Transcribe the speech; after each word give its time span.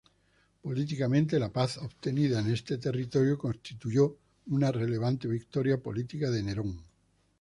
Políticamente, 0.63 1.37
la 1.37 1.51
paz 1.53 1.77
obtenida 1.77 2.39
en 2.39 2.51
ese 2.51 2.79
territorio 2.79 3.37
constituyó 3.37 4.17
una 4.47 4.71
relevante 4.71 5.27
victoria 5.27 5.77
política 5.79 6.31
de 6.31 6.41
Nerón. 6.41 6.81